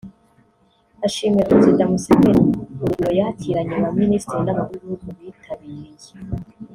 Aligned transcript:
Ashimira 1.05 1.49
Perezida 1.51 1.89
Museveni 1.91 2.45
urugwiro 2.79 3.11
yakiranye 3.19 3.75
ba 3.83 3.89
Minisitiri 4.01 4.41
n’abakuru 4.43 4.83
b’ibihgu 4.89 5.07
bitabiriye 5.17 6.11